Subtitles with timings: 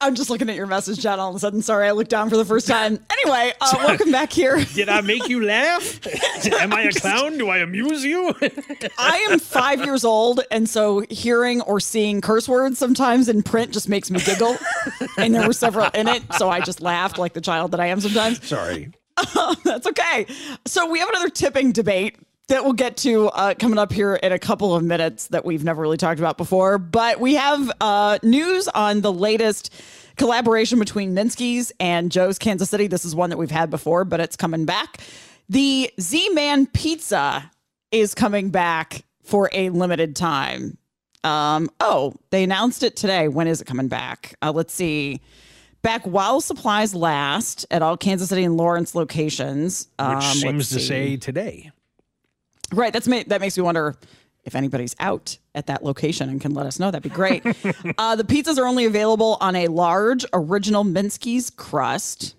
[0.00, 1.18] I'm just looking at your message, Jen.
[1.18, 2.98] All of a sudden, sorry, I looked down for the first time.
[3.10, 4.62] Anyway, uh, welcome back here.
[4.74, 6.00] Did I make you laugh?
[6.60, 7.38] Am I a clown?
[7.38, 8.34] Do I amuse you?
[8.98, 13.72] I am five years old, and so hearing or seeing curse words sometimes in print
[13.72, 14.56] just makes me giggle.
[15.16, 17.86] and there were several in it, so I just laughed like the child that I
[17.86, 18.46] am sometimes.
[18.46, 18.92] Sorry.
[19.64, 20.26] That's okay.
[20.66, 24.32] So we have another tipping debate that we'll get to uh, coming up here in
[24.32, 26.78] a couple of minutes that we've never really talked about before.
[26.78, 29.72] But we have uh, news on the latest
[30.16, 32.86] collaboration between Minsky's and Joe's Kansas City.
[32.86, 34.98] This is one that we've had before, but it's coming back.
[35.48, 37.50] The Z Man Pizza
[37.90, 40.76] is coming back for a limited time.
[41.22, 43.28] Um, oh, they announced it today.
[43.28, 44.34] When is it coming back?
[44.42, 45.22] Uh, let's see.
[45.80, 49.88] Back while supplies last at all Kansas City and Lawrence locations.
[49.98, 51.70] Which Um, let's seems to say today.
[52.72, 52.92] Right.
[52.92, 53.96] That's ma- that makes me wonder
[54.44, 56.90] if anybody's out at that location and can let us know.
[56.90, 57.44] That'd be great.
[57.98, 62.34] uh, the pizzas are only available on a large original Minsky's crust.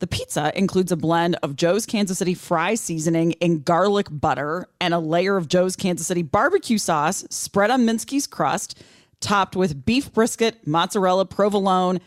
[0.00, 4.94] The pizza includes a blend of Joe's Kansas City fry seasoning in garlic butter and
[4.94, 8.82] a layer of Joe's Kansas City barbecue sauce spread on Minsky's crust,
[9.20, 12.00] topped with beef brisket, mozzarella, provolone,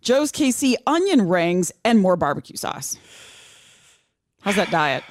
[0.00, 2.98] Joe's KC onion rings, and more barbecue sauce.
[4.42, 5.02] How's that diet?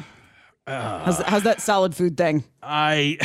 [0.68, 2.44] How's, how's that solid food thing?
[2.62, 3.18] I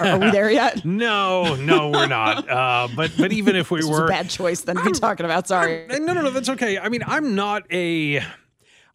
[0.00, 0.84] Are, are we there yet?
[0.84, 2.44] no, no, we're not.
[2.54, 5.48] Uh, but but even if we were, a bad choice then to be talking about.
[5.48, 5.86] Sorry.
[5.88, 6.78] no, no, no, that's okay.
[6.78, 8.22] I mean, I'm not a,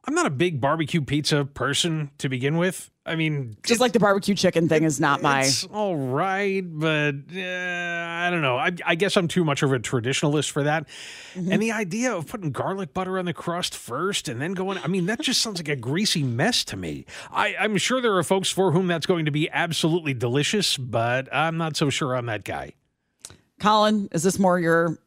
[0.05, 2.89] I'm not a big barbecue pizza person to begin with.
[3.05, 5.41] I mean, Just like the barbecue chicken thing is not my.
[5.41, 8.57] It's all right, but uh, I don't know.
[8.57, 10.87] I, I guess I'm too much of a traditionalist for that.
[11.33, 11.51] Mm-hmm.
[11.51, 14.87] And the idea of putting garlic butter on the crust first and then going, I
[14.87, 17.05] mean, that just sounds like a greasy mess to me.
[17.31, 21.27] I, I'm sure there are folks for whom that's going to be absolutely delicious, but
[21.33, 22.73] I'm not so sure I'm that guy.
[23.59, 24.97] Colin, is this more your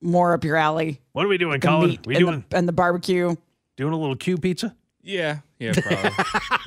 [0.00, 1.00] more up your alley?
[1.12, 1.98] What are we doing, The Colin?
[2.04, 3.36] We and doing the, and the barbecue.
[3.76, 4.76] Doing a little Q pizza?
[5.02, 6.10] Yeah, yeah, probably.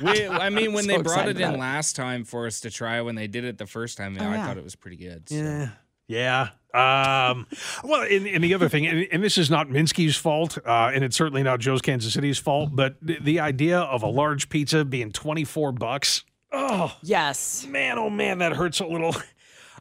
[0.12, 1.58] we, I mean, when So they brought it in it.
[1.58, 4.34] last time for us to try, when they did it the first time, Oh, I
[4.36, 4.46] yeah.
[4.46, 5.28] thought it was pretty good.
[5.28, 5.34] so.
[5.36, 5.68] Yeah.
[6.06, 6.48] Yeah.
[6.72, 7.46] Um,
[7.82, 11.02] well, and, and the other thing, and, and this is not Minsky's fault, uh, and
[11.02, 14.84] it's certainly not Joe's Kansas City's fault, but the, the idea of a large pizza
[14.84, 16.24] being 24 bucks.
[16.52, 17.66] Oh, Yes.
[17.68, 19.14] man, oh man, that hurts a little.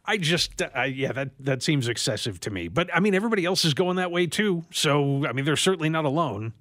[0.03, 2.67] I just, uh, yeah, that, that seems excessive to me.
[2.69, 4.63] But I mean, everybody else is going that way too.
[4.71, 6.53] So, I mean, they're certainly not alone.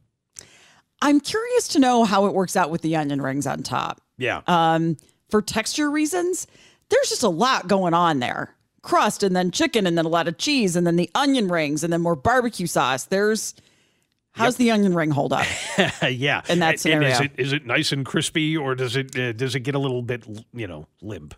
[1.03, 4.01] I'm curious to know how it works out with the onion rings on top.
[4.19, 4.43] Yeah.
[4.47, 4.97] Um,
[5.31, 6.47] for texture reasons,
[6.89, 8.55] there's just a lot going on there.
[8.83, 11.83] Crust and then chicken and then a lot of cheese and then the onion rings
[11.85, 13.05] and then more barbecue sauce.
[13.05, 13.55] There's
[14.33, 15.47] how's the onion ring hold up?
[16.09, 16.43] yeah.
[16.49, 19.33] in that And- and is it, is it nice and crispy or does it, uh,
[19.33, 20.25] does it get a little bit,
[20.55, 21.35] you know, limp?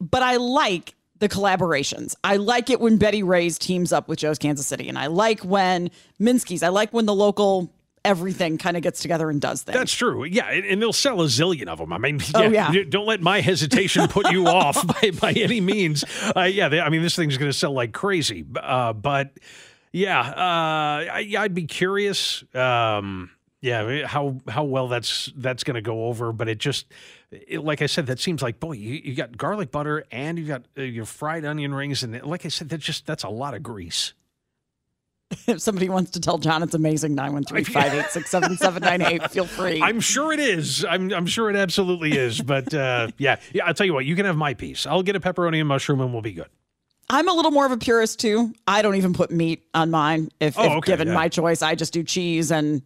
[0.00, 2.14] but I like the collaborations.
[2.24, 5.40] I like it when Betty Rae's teams up with Joe's Kansas City, and I like
[5.40, 5.90] when
[6.20, 6.62] Minsky's.
[6.62, 7.72] I like when the local
[8.04, 9.76] everything kind of gets together and does things.
[9.76, 10.24] That's true.
[10.24, 11.92] Yeah, and, they'll sell a zillion of them.
[11.92, 12.72] I mean, Oh, yeah.
[12.88, 16.04] Don't let my hesitation put you off by, by any means.
[16.36, 18.44] Uh, yeah, they, I mean, this thing's going to sell like crazy.
[18.54, 19.32] Uh, but
[19.92, 22.44] yeah, uh, I, I'd be curious.
[22.54, 23.30] Um,
[23.60, 26.32] yeah, how how well that's that's going to go over.
[26.32, 26.86] But it just,
[27.30, 30.48] it, like I said, that seems like boy, you, you got garlic butter and you've
[30.48, 33.54] got uh, your fried onion rings, and like I said, that just that's a lot
[33.54, 34.12] of grease.
[35.46, 39.80] if somebody wants to tell John it's amazing, 913-586-7798, feel free.
[39.82, 40.84] I'm sure it is.
[40.84, 42.40] I'm, I'm sure it absolutely is.
[42.40, 43.66] But uh, yeah, yeah.
[43.66, 44.04] I'll tell you what.
[44.04, 44.86] You can have my piece.
[44.86, 46.48] I'll get a pepperoni and mushroom, and we'll be good.
[47.10, 48.54] I'm a little more of a purist too.
[48.66, 50.30] I don't even put meat on mine.
[50.40, 51.14] If, Oh, if okay, given yeah.
[51.14, 52.80] my choice, I just do cheese and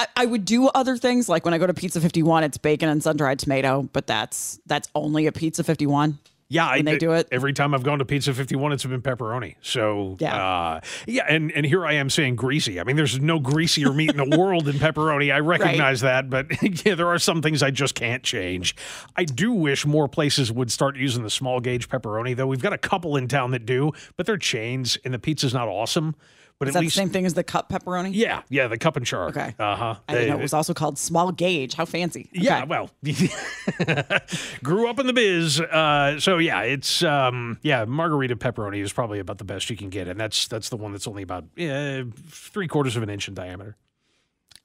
[0.00, 1.28] I, I would do other things.
[1.28, 4.58] Like when I go to Pizza 51, it's bacon and sun dried tomato, but that's
[4.66, 6.18] that's only a Pizza 51.
[6.52, 7.28] Yeah, when they do it.
[7.32, 9.54] every time I've gone to Pizza 51, it's been pepperoni.
[9.62, 10.36] So Yeah.
[10.36, 12.78] uh, yeah, and and here I am saying greasy.
[12.78, 15.32] I mean, there's no greasier meat in the world than pepperoni.
[15.32, 16.46] I recognize that, but
[16.84, 18.76] yeah, there are some things I just can't change.
[19.16, 22.46] I do wish more places would start using the small gauge pepperoni, though.
[22.46, 25.68] We've got a couple in town that do, but they're chains, and the pizza's not
[25.68, 26.14] awesome.
[26.62, 28.10] But Is at that least, the same thing as the cup pepperoni?
[28.14, 29.26] yeah, yeah, the cup and char.
[29.30, 29.52] Okay.
[29.58, 29.94] Uh huh.
[30.08, 31.74] I didn't know it was also called small gauge.
[31.74, 32.28] How fancy.
[32.32, 32.88] Yeah, well,
[34.62, 39.18] grew up in the biz, uh, so yeah, it's um, yeah, Margherita pepperoni is probably
[39.18, 42.04] about the best you can get, and that's that's the one that's only about uh,
[42.28, 43.76] three quarters of an inch in diameter.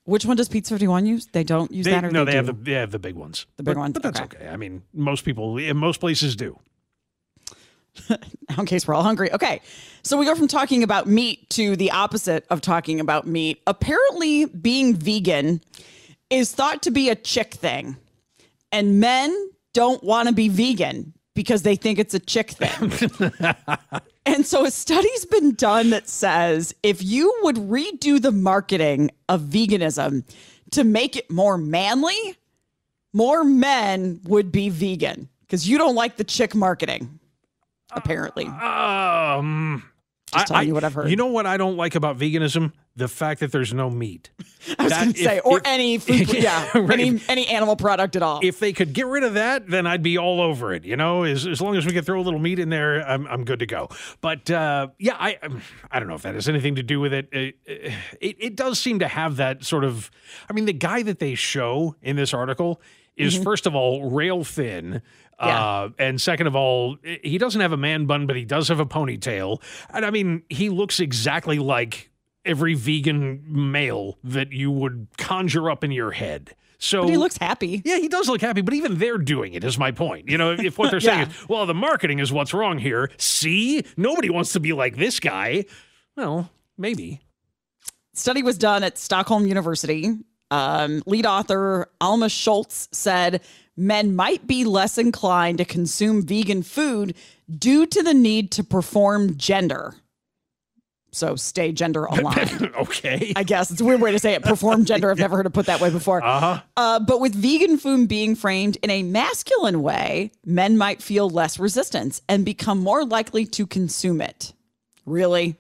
[0.04, 1.26] Which one does Pizza 51 use?
[1.26, 2.54] They don't use They, that or no, they, they have do?
[2.54, 3.94] the they have the big ones, The big But- ones?
[3.94, 4.38] but that's Okay.
[4.38, 4.48] okay.
[4.50, 6.60] I mean, most people, most places do.
[8.58, 9.32] in case we're all hungry.
[9.34, 9.62] Okay.
[10.04, 13.62] So we go from talking about meat to the opposite of talking about meat.
[13.68, 15.62] Apparently, being vegan
[16.30, 17.98] is thought to be a chick thing,
[18.72, 22.92] and men don't want to be vegan because they think it's a chick thing.
[24.26, 29.42] and so a study's been done that says if you would redo the marketing of
[29.42, 30.24] veganism
[30.72, 32.38] to make it more manly,
[33.14, 37.20] more men would be vegan because you don't like the chick marketing,
[37.92, 38.46] apparently.
[38.46, 39.84] Um,
[40.34, 41.10] Just telling you what I've heard.
[41.10, 42.74] You know what I don't like about veganism?
[42.96, 44.32] The fact that there's no meat.
[44.80, 47.00] I was going to say, if- or if- any food, yeah, Right.
[47.00, 48.40] any any animal product at all.
[48.44, 50.84] if they could get rid of that, then I'd be all over it.
[50.84, 53.28] You know, as, as long as we could throw a little meat in there, I'm,
[53.28, 53.90] I'm good to go.
[54.20, 55.62] But uh, yeah, I um,
[55.92, 57.30] I don't know if that has anything to do with it.
[57.32, 57.94] It, it.
[58.40, 60.10] it does seem to have that sort of.
[60.50, 62.82] I mean, the guy that they show in this article
[63.16, 65.02] is first of all rail thin.
[65.40, 65.64] Yeah.
[65.64, 68.80] Uh, and second of all, he doesn't have a man bun, but he does have
[68.80, 69.62] a ponytail.
[69.92, 72.10] And I mean, he looks exactly like
[72.44, 76.56] every vegan male that you would conjure up in your head.
[76.80, 77.82] So but he looks happy.
[77.86, 80.30] yeah, he does look happy, but even they're doing it, is my point.
[80.30, 83.10] You know, if, if what they're saying is, well, the marketing is what's wrong here.
[83.18, 85.66] See, nobody wants to be like this guy.
[86.16, 87.22] Well, maybe.
[88.14, 90.12] Study was done at Stockholm University.
[90.50, 93.42] Um, lead author Alma Schultz said
[93.78, 97.16] men might be less inclined to consume vegan food
[97.50, 99.96] due to the need to perform gender.
[101.12, 102.72] So stay gender aligned.
[102.80, 103.34] okay.
[103.36, 104.44] I guess it's a weird way to say it.
[104.44, 105.10] Perform gender.
[105.10, 106.24] I've never heard it put that way before.
[106.24, 106.62] Uh-huh.
[106.76, 111.58] Uh, but with vegan food being framed in a masculine way, men might feel less
[111.60, 114.54] resistance and become more likely to consume it.
[115.06, 115.56] Really?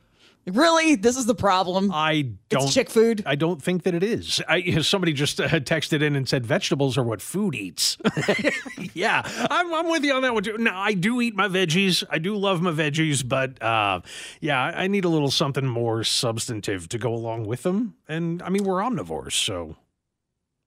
[0.47, 0.95] Really?
[0.95, 1.91] This is the problem.
[1.93, 2.63] I don't.
[2.63, 3.21] it's chick food.
[3.25, 4.41] I don't think that it is.
[4.47, 7.97] I, somebody just uh, texted in and said vegetables are what food eats.
[8.93, 10.57] yeah, I'm, I'm with you on that one too.
[10.57, 12.03] Now, I do eat my veggies.
[12.09, 14.01] I do love my veggies, but uh,
[14.39, 17.95] yeah, I I need a little something more substantive to go along with them.
[18.07, 19.75] And I mean, we're omnivores, so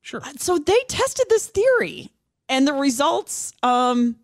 [0.03, 0.21] sure.
[0.37, 2.11] so they tested this theory
[2.51, 4.17] and the results um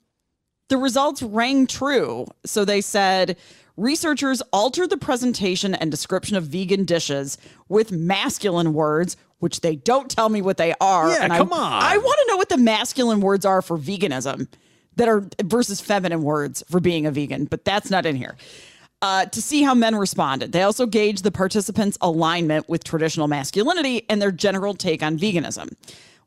[0.69, 3.37] the results rang true so they said
[3.77, 7.39] researchers altered the presentation and description of vegan dishes
[7.69, 11.57] with masculine words which they don't tell me what they are Yeah, and come I,
[11.57, 11.83] on.
[11.83, 14.49] I want to know what the masculine words are for veganism
[14.97, 18.37] that are versus feminine words for being a vegan but that's not in here
[19.03, 20.53] uh, to see how men responded.
[20.53, 25.75] They also gauged the participants' alignment with traditional masculinity and their general take on veganism.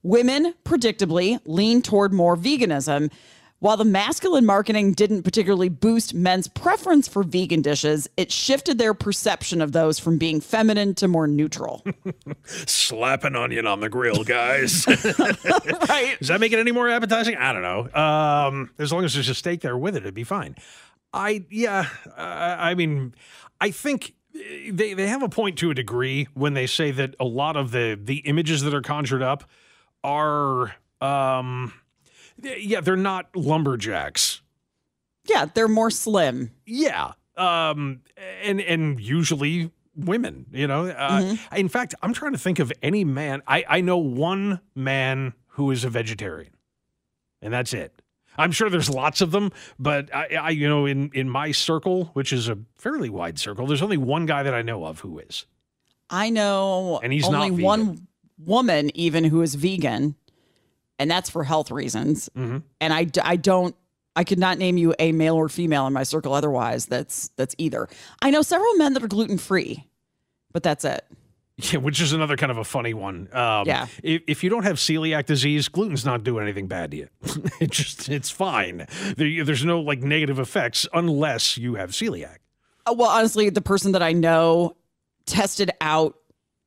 [0.03, 3.11] Women, predictably, leaned toward more veganism.
[3.59, 8.93] While the masculine marketing didn't particularly boost men's preference for vegan dishes, it shifted their
[8.93, 11.83] perception of those from being feminine to more neutral.
[12.45, 14.87] Slap an onion on the grill, guys.
[14.87, 16.15] right.
[16.19, 17.35] Does that make it any more appetizing?
[17.35, 18.01] I don't know.
[18.01, 20.55] Um, as long as there's a steak there with it, it'd be fine.
[21.13, 21.87] I yeah.
[22.05, 23.13] Uh, I mean,
[23.59, 27.25] I think they they have a point to a degree when they say that a
[27.25, 29.43] lot of the the images that are conjured up
[30.03, 31.73] are um
[32.43, 34.41] yeah they're not lumberjacks.
[35.25, 36.51] Yeah, they're more slim.
[36.65, 37.13] Yeah.
[37.37, 38.01] Um
[38.43, 40.87] and and usually women, you know.
[40.87, 43.41] Uh, In fact, I'm trying to think of any man.
[43.47, 46.53] I I know one man who is a vegetarian.
[47.41, 48.01] And that's it.
[48.37, 52.05] I'm sure there's lots of them, but I, I you know in in my circle,
[52.13, 55.19] which is a fairly wide circle, there's only one guy that I know of who
[55.19, 55.45] is.
[56.09, 58.07] I know And he's only not one
[58.43, 60.15] woman even who is vegan,
[60.99, 62.29] and that's for health reasons.
[62.37, 62.61] Mhm.
[62.81, 63.75] And I don't
[64.15, 67.55] I could not name you a male or female in my circle otherwise that's that's
[67.57, 67.87] either.
[68.21, 69.87] I know several men that are gluten free,
[70.51, 71.05] but that's it.
[71.61, 73.27] Yeah, which is another kind of a funny one.
[73.33, 73.87] Um, Yeah.
[74.01, 77.07] If, if you don't have celiac disease, gluten's not doing anything bad to you.
[77.59, 78.87] it just it's fine.
[79.17, 82.37] There, there's no like negative effects unless you have celiac.
[82.85, 84.75] Uh, well, honestly, the person that I know
[85.25, 86.15] tested out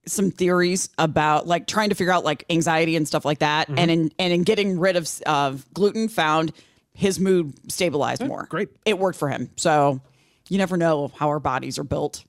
[0.06, 3.90] some theories about like trying to figure out like anxiety and stuff like that, and
[3.90, 6.52] in and in getting rid of of gluten, found
[6.94, 8.47] his mood stabilized more.
[8.50, 8.68] great.
[8.85, 9.50] It worked for him.
[9.56, 10.00] So
[10.49, 12.25] you never know how our bodies are built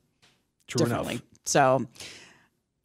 [0.67, 1.13] True differently.
[1.15, 1.23] enough.
[1.45, 1.87] So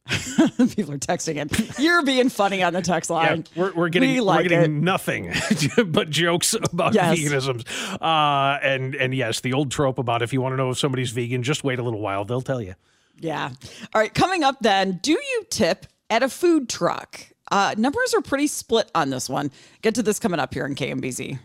[0.09, 1.49] people are texting in.
[1.83, 3.45] You're being funny on the text line.
[3.53, 5.31] Yeah, we're, we're getting We we're getting nothing
[5.85, 7.15] but jokes about Yes.
[7.17, 7.63] veganisms.
[8.01, 11.11] Uh, and and yes, the old trope about if you want to know if somebody's
[11.11, 12.73] vegan, just wait a little while, they'll tell you.
[13.19, 13.51] Yeah.
[13.93, 14.13] All right.
[14.13, 17.19] Coming up then, do you tip at a food truck?
[17.51, 19.51] Uh, numbers are pretty split on this one.
[19.81, 21.33] Get to this coming up here in KMBZ.
[21.33, 21.39] All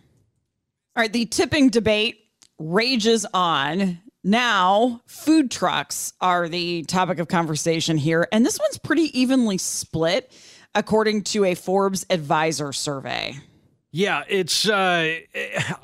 [0.97, 1.13] right.
[1.13, 2.19] The tipping debate
[2.59, 4.01] rages on.
[4.23, 8.27] Now, food trucks are the topic of conversation here.
[8.33, 10.33] And this one's pretty evenly split,
[10.75, 13.37] according to a Forbes advisor survey.
[13.97, 15.19] Yeah, it's uh,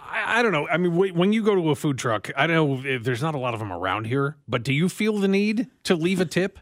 [0.02, 0.66] I, don't know.
[0.66, 3.36] I mean, when you go to a food truck, I don't know if there's not
[3.36, 6.24] a lot of them around here, but do you feel the need to leave a
[6.24, 6.58] tip?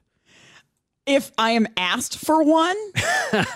[1.07, 2.77] If I am asked for one,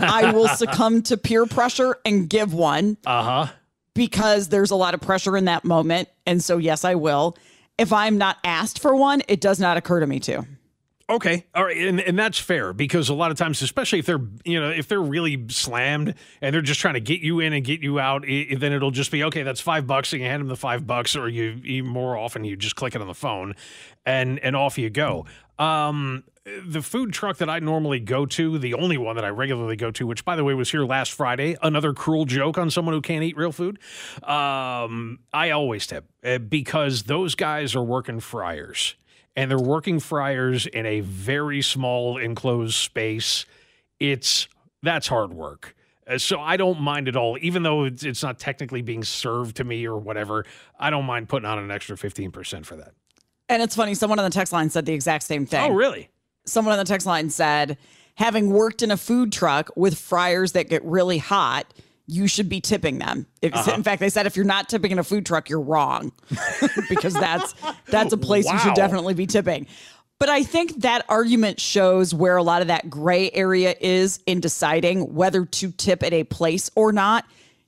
[0.01, 2.97] I will succumb to peer pressure and give one.
[3.05, 3.53] Uh huh.
[3.93, 6.09] because there's a lot of pressure in that moment.
[6.27, 7.37] And so, yes, I will.
[7.77, 10.47] If I'm not asked for one, it does not occur to me to.
[11.13, 14.23] Okay, all right, and, and that's fair because a lot of times, especially if they're
[14.47, 17.63] you know if they're really slammed and they're just trying to get you in and
[17.67, 19.43] get you out, i then it'll just be okay.
[19.43, 22.45] That's five bucks, and you hand them the five bucks, or you, you more often
[22.45, 23.57] you just click it on the phone,
[24.07, 25.27] and and off you go.
[25.59, 26.25] Um,
[26.67, 29.91] the food truck that I normally go to, the only one that I regularly go
[29.91, 33.03] to, which by the way was here last Friday, another cruel joke on someone who
[33.03, 33.79] can't eat real food.
[34.23, 38.97] Um, I always tip uh, because those guys are working fryers
[39.37, 43.47] and they're working fryers in a very small enclosed space.
[44.01, 44.49] It's
[44.83, 45.75] that's hard work.
[46.07, 49.57] Uh, So I don't mind at all, even though it's, it's not technically being served
[49.57, 50.45] to me or whatever.
[50.79, 52.93] I don't mind putting on an extra fifteen percent for that.
[53.49, 55.71] And it's funny, someone on the text line said the exact same thing.
[55.71, 56.09] Oh, really?
[56.47, 57.77] Someone on the text line said,
[58.17, 61.73] having worked in a food truck with fryers that get really hot,
[62.13, 63.27] you should be tipping them.
[63.41, 63.73] If, Uh-huh.
[63.73, 66.13] In fact, they said if you're not tipping in a food truck, you're wrong
[66.89, 67.55] because that's
[67.87, 69.67] that's a place you should definitely be tipping.
[70.19, 74.39] But I think that argument shows where a lot of that gray area is in
[74.41, 77.25] deciding whether to tip at a place or not.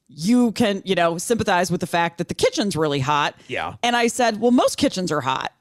[0.07, 3.35] You can, you know, sympathize with the fact that the kitchen's really hot.
[3.49, 3.75] Yeah.
[3.83, 5.53] And I said, well, most kitchens are hot.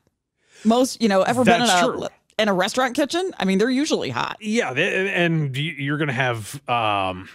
[0.66, 2.08] Most, you know, ever been in a true.
[2.38, 3.32] in a restaurant kitchen?
[3.40, 4.38] I mean, they're usually hot.
[4.40, 6.62] Yeah, and you- you're going to have.
[6.70, 7.28] Um,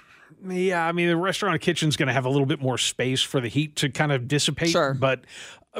[0.47, 3.41] yeah, I mean, the restaurant kitchen's going to have a little bit more space for
[3.41, 4.71] the heat to kind of dissipate.
[4.71, 4.95] Sure.
[4.95, 5.23] but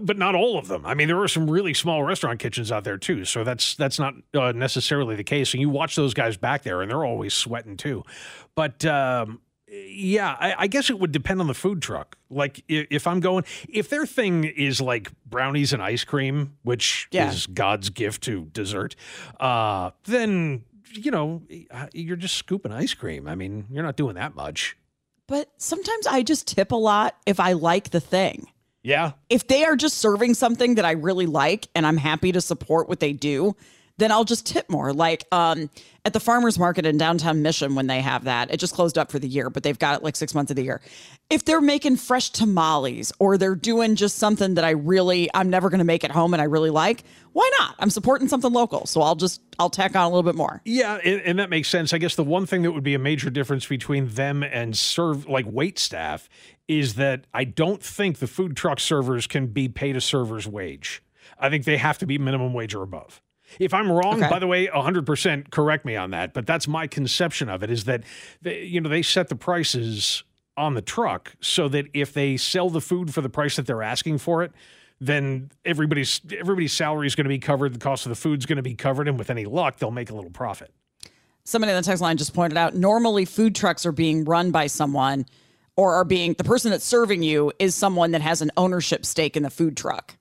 [0.03, 0.85] but not all of them.
[0.87, 3.25] I mean, there are some really small restaurant kitchens out there too.
[3.25, 5.55] So that's that's not uh, necessarily the case.
[5.55, 8.05] And you watch those guys back there, and they're always sweating too.
[8.55, 12.17] But um, yeah, I, I guess it would depend on the food truck.
[12.31, 17.09] Like i- if I'm going, if their thing is like brownies and ice cream, which
[17.11, 17.31] Yeah.
[17.31, 18.95] is God's gift to dessert,
[19.41, 23.29] uh, then you know uh, you're just scooping ice cream.
[23.29, 24.77] I mean, you're not doing that much.
[25.27, 28.47] But sometimes I just tip a lot if I like the thing.
[28.83, 32.41] Yeah, If they are just serving something that I really like and I'm happy to
[32.41, 33.55] support what they do,
[33.99, 34.93] then I'll just tip more.
[34.93, 35.69] Like um,
[36.05, 39.11] at the farmers market in downtown Mission, when they have that, it just closed up
[39.11, 40.81] for the year, but they've got it like six months of the year.
[41.29, 45.69] If they're making fresh tamales or they're doing just something that I really, I'm never
[45.69, 47.75] going to make at home and I really like, why not?
[47.79, 48.87] I'm supporting something local.
[48.87, 50.63] So I'll just, I'll tack on a little bit more.
[50.65, 51.93] Yeah, and, and that makes sense.
[51.93, 55.29] I guess the one thing that would be a major difference between them and serve
[55.29, 56.29] like wait staff
[56.69, 61.03] is that I don't think the food truck servers can be paid a server's wage.
[61.39, 63.21] I think they have to be minimum wage or above.
[63.59, 64.29] If I'm wrong, Okay.
[64.31, 67.85] by the way, 100% correct me on that, but that's my conception of it is
[67.85, 68.03] that
[68.43, 70.23] they, you know, they set the prices
[70.57, 73.83] on the truck so that if they sell the food for the price that they're
[73.83, 74.53] asking for it,
[75.01, 78.57] then everybody's everybody's salary is going to be covered, the cost of the food's going
[78.57, 80.73] to be covered, and with any luck, they'll make a little profit.
[81.45, 84.67] somebody on the text line just pointed out normally food trucks are being run by
[84.67, 85.25] someone
[85.77, 89.37] or are being the person that's serving you is someone that has an ownership stake
[89.37, 90.17] in the food truck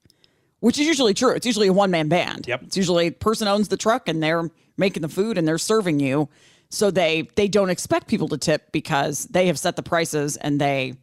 [0.59, 2.63] which is usually true it's usually a one-man band Yep.
[2.63, 5.99] it's usually a person owns the truck and they're making the food and they're serving
[5.99, 6.29] you
[6.69, 10.59] so they they don't expect people to tip because they have set the prices and
[10.61, 10.93] they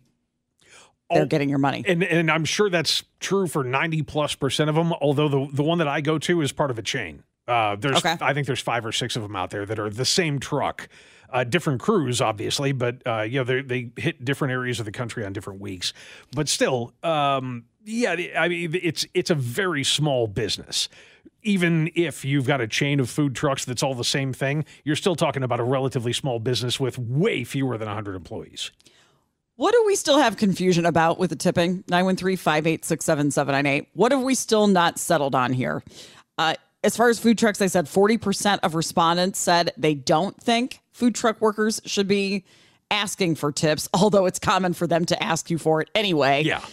[1.10, 4.70] they're Oh, getting your money And and I'm sure that's true for 90 plus percent
[4.70, 4.92] of them.
[4.94, 7.22] Although the the one that I go to is part of a chain.
[7.46, 8.16] Uh, there's Okay.
[8.22, 10.88] I think there's five or six of them out there that are the same truck,
[11.28, 14.92] uh, different crews obviously, but uh, you know they they hit different areas of the
[14.92, 15.92] country on different weeks.
[16.34, 20.88] But still, um, yeah, I mean it's it's a very small business.
[21.42, 24.96] Even if you've got a chain of food trucks that's all the same thing, you're
[24.96, 28.70] still talking about a relatively small business with way fewer than 100 employees.
[29.56, 31.84] What do we still have confusion about with the tipping?
[31.88, 33.88] 913 586 7798.
[33.92, 35.84] What have we still not settled on here?
[36.38, 40.80] Uh, as far as food trucks, I said 40% of respondents said they don't think
[40.92, 42.44] food truck workers should be
[42.90, 46.42] asking for tips, although it's common for them to ask you for it anyway.
[46.42, 46.64] Yeah.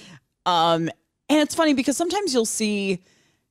[0.45, 0.89] Um,
[1.31, 3.03] and it's funny because sometimes you'll see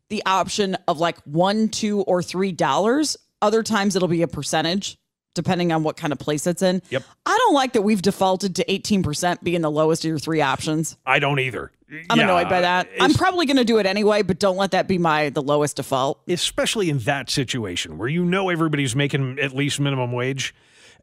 [0.09, 3.17] the option of like one, two, or three dollars.
[3.43, 4.99] Other times it'll be a percentage,
[5.35, 6.83] depending on what kind of place it's in.
[6.91, 7.03] Yep.
[7.25, 10.97] I don't like that we've defaulted to 18% being the lowest of your three options.
[11.07, 11.71] I don't either.
[12.11, 12.89] I'm Yeah, annoyed by that.
[13.01, 15.77] I'm probably going to do it anyway, but don't let that be my the lowest
[15.77, 16.21] default.
[16.29, 20.55] especially in that situation where you know everybody's making at least minimum wage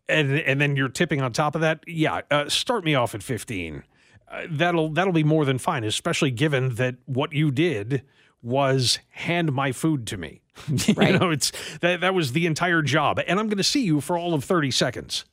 [0.09, 3.21] and and then you're tipping on top of that yeah uh, start me off at
[3.21, 3.83] 15
[4.31, 8.03] uh, that'll that'll be more than fine especially given that what you did
[8.41, 11.19] was hand my food to me you Right.
[11.19, 14.17] know it's that that was the entire job and i'm going to see you for
[14.17, 15.25] all of 30 seconds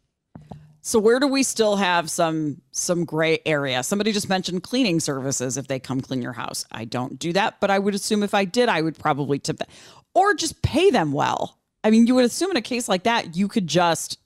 [0.82, 3.82] So where do we still have some some gray area?
[3.82, 6.66] Somebody just mentioned cleaning services if they come clean your house.
[6.70, 9.56] I don't do that, but I would assume if I did, I would probably tip
[9.56, 9.68] them
[10.14, 11.58] Or just pay them well.
[11.82, 14.18] I mean, you would assume in a case like that, you could just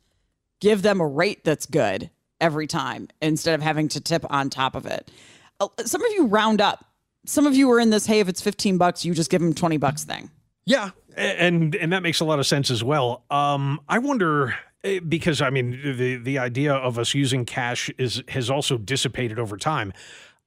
[0.61, 4.75] give them a rate that's good every time instead of having to tip on top
[4.75, 5.11] of it.
[5.61, 6.85] Uh, Some of you round up.
[7.27, 9.53] Some of you are in this, hey, if it's 15 bucks, you just give them
[9.53, 10.31] 20 bucks thing.
[10.65, 13.25] Yeah, and and that makes a lot of sense as well.
[13.31, 14.55] Um, I wonder
[14.85, 19.39] eh, because I mean the the idea of us using cash is has also dissipated
[19.39, 19.93] over time.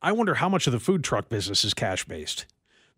[0.02, 2.46] I wonder how much of the food truck business is cash based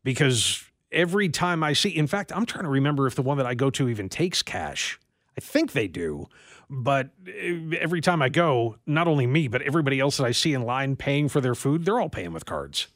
[0.04, 3.46] because every time I see, in fact, I'm trying to remember if the one that
[3.46, 5.00] I go to even takes cash.
[5.38, 6.28] I think they do.
[6.70, 10.54] But eh, every time I go, not only me, but everybody else that I see
[10.54, 12.88] in line paying for their food, they're all paying with cards.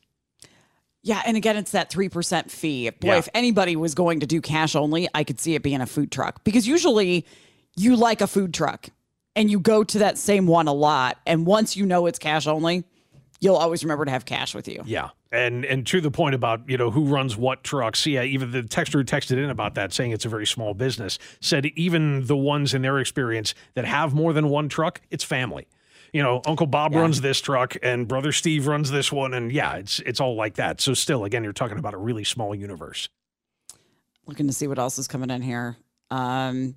[1.04, 2.90] Yeah, and again, it's that three percent fee.
[2.90, 3.18] Boy, Yeah.
[3.18, 6.12] if anybody was going to do cash only, I could see it being a food
[6.12, 7.26] truck because usually
[7.78, 8.88] you like a food truck
[9.36, 12.48] and you go to that same one a lot, and once you know it's cash
[12.48, 12.84] only,
[13.40, 14.82] you'll always remember to have cash with you.
[14.86, 15.10] Yeah.
[15.32, 18.06] And and to the point about, you know, who runs what trucks.
[18.06, 21.20] Yeah, even the texter who texted in about that saying it's a very small business
[21.42, 25.68] said even the ones in their experience that have more than one truck, it's family.
[26.14, 29.76] You know, Uncle Bob runs this truck and brother Steve runs this one and yeah,
[29.76, 30.80] it's it's all like that.
[30.80, 33.10] So still again you're talking about a really small universe.
[34.26, 35.78] Looking to see what else is coming in here.
[36.10, 36.76] Um,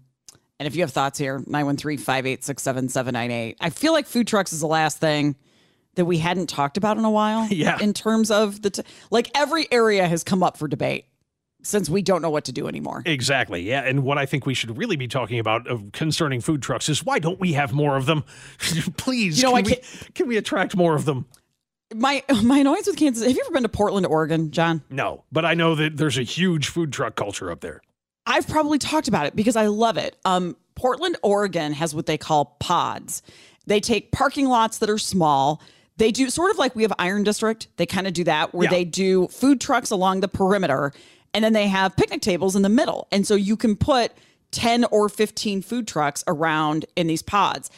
[0.59, 3.57] and if you have thoughts here, 913 586 7798.
[3.61, 5.37] I feel like food trucks is the last thing
[5.95, 7.47] that we hadn't talked about in a while.
[7.51, 7.79] Yeah.
[7.81, 11.07] In terms of the, t- like every area has come up for debate
[11.63, 13.03] since we don't know what to do anymore.
[13.05, 13.61] Exactly.
[13.63, 13.83] Yeah.
[13.83, 17.05] And what I think we should really be talking about of concerning food trucks is
[17.05, 18.25] why don't we have more of them?
[18.97, 21.27] Please, You know, can, I we, can't- can we attract more of them?
[21.95, 23.27] My my annoyance with Kansas.
[23.27, 24.83] Have you ever been to Portland, Oregon, John?
[24.91, 27.83] No, but I know that there's a huge food truck culture up there.
[28.27, 30.17] I've probably talked about it because I love it.
[30.25, 33.23] Um, Portland, Oregon has what they call pods.
[33.67, 35.61] They take parking lots that are small.
[36.01, 37.69] They do sort of like we have Iron District.
[37.77, 38.71] They kind of do that where Yeah.
[38.71, 40.93] they do food trucks along the perimeter
[41.35, 43.07] and then they have picnic tables in the middle.
[43.13, 44.13] And so you can put
[44.51, 47.71] 10 or 15 food trucks around in these pods.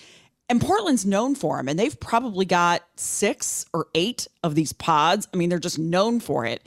[0.49, 5.27] And Portland's known for them, and they've probably got six or eight of these pods.
[5.35, 6.65] I mean, they're just known for it.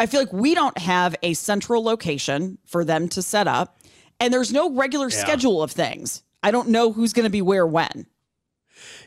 [0.00, 3.78] I feel like we don't have a central location for them to set up,
[4.20, 6.22] and there's no regular schedule of things.
[6.42, 8.06] I don't know who's going to be where when.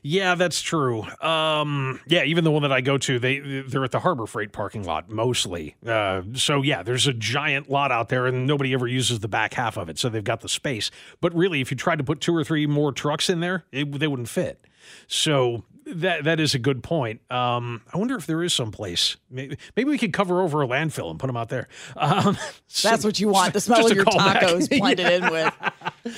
[0.02, 1.04] Yeah, that's true.
[1.22, 4.52] Um, yeah, even the one that I go to, they they're at the Harbor Freight
[4.52, 5.76] parking lot mostly.
[5.86, 9.54] Uh, so yeah, there's a giant lot out there, and nobody ever uses the back
[9.54, 10.92] half of it, so they've got the space.
[11.20, 13.92] But really, if you tried to put two or three more trucks in there, it,
[14.00, 14.66] they wouldn't fit.
[15.08, 17.22] So that that is a good point.
[17.32, 19.18] Um, I wonder if there is some place.
[19.30, 21.68] Maybe, maybe we could cover over a landfill and put them out there.
[21.96, 22.38] Um,
[22.84, 23.54] That's what you want.
[23.54, 25.54] The smell of your tacos blended in with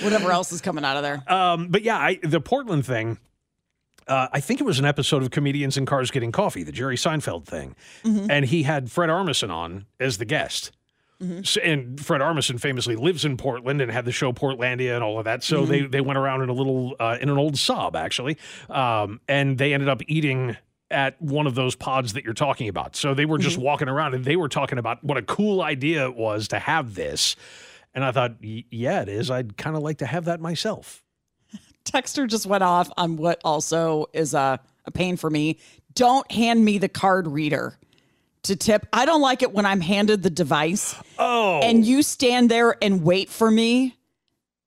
[0.02, 1.24] whatever else is coming out of there.
[1.32, 3.18] Um, but yeah, I, the Portland thing.
[4.08, 6.96] Uh, I think it was an episode of Comedians in Cars Getting Coffee, the Jerry
[6.98, 10.72] Seinfeld thing, and he had Fred Armisen on as the guest.
[11.44, 15.20] So, and Fred Armisen famously lives in Portland and had the show Portlandia and all
[15.20, 15.42] of that.
[15.42, 18.38] So they they went around in a little uh, in an old Saab actually,
[18.70, 20.58] um, and they ended up eating
[20.92, 22.98] at one of those pods that you're talking about.
[22.98, 26.04] So they were just walking around and they were talking about what a cool idea
[26.06, 27.38] it was to have this.
[27.96, 29.32] And I thought, yeah, it is.
[29.32, 31.04] I'd kind of like to have that myself.
[31.86, 35.60] Texter just went off on what also is a, a pain for me.
[35.96, 37.78] Don't hand me the card reader
[38.44, 38.88] to tip.
[38.92, 43.04] I don't like it when I'm handed the device Oh, and you stand there and
[43.04, 43.96] wait for me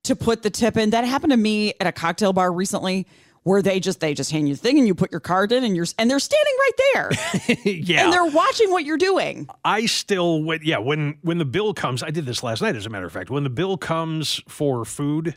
[0.03, 0.91] to put the tip in.
[0.91, 3.07] That happened to me at a cocktail bar recently
[3.43, 5.63] where they just they just hand you the thing and you put your card in
[5.63, 8.03] and you're and they're standing right there yeah.
[8.03, 9.47] and they're watching what you're doing.
[9.63, 12.89] I still, yeah, when when the bill comes, I did this last night, as a
[12.89, 13.29] matter of fact.
[13.29, 15.35] When the bill comes for food,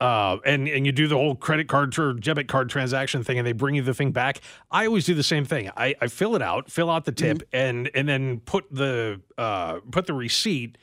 [0.00, 3.46] uh, and and you do the whole credit card or debit card transaction thing, and
[3.46, 5.70] they bring you the thing back, I always do the same thing.
[5.76, 9.80] I, I fill it out, fill out the tip, and and then put the uh,
[9.90, 10.78] put the receipt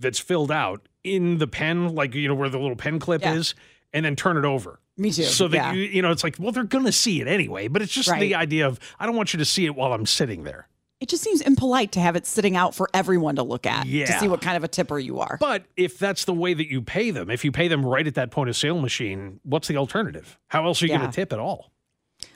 [0.00, 3.34] that's filled out in the pen, like you know where the little pen clip Yeah.
[3.34, 3.54] is.
[3.92, 4.80] and then turn it over.
[4.98, 5.22] Me too.
[5.22, 5.72] So that yeah.
[5.72, 7.68] you, you know, it's like, well, they're going to see it anyway.
[7.68, 8.20] But it's just Right.
[8.20, 10.68] the idea of I don't want you to see it while I'm sitting there.
[11.00, 14.06] It just seems impolite to have it sitting out for everyone to look at yeah.
[14.06, 15.36] to see what kind of a tipper you are.
[15.38, 18.14] But if that's the way that you pay them, if you pay them right at
[18.14, 20.38] that point of sale machine, what's the alternative?
[20.48, 20.98] How else are you Yeah.
[20.98, 21.72] going to tip at all?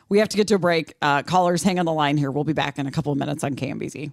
[0.09, 0.95] We have to get to a break.
[1.01, 2.31] Uh, callers, hang on the line here.
[2.31, 4.13] We'll be back in a couple of minutes on KMBZ.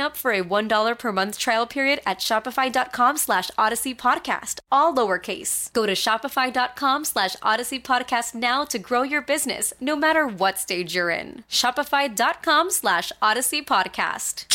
[0.00, 5.72] up for a $1 per month trial period at shopify.com slash odyssey podcast, all lowercase.
[5.72, 10.94] Go to shopify.com slash odyssey podcast now to grow your business, no matter what stage
[10.94, 11.44] you're in.
[11.48, 14.46] Shopify.com slash odyssey podcast.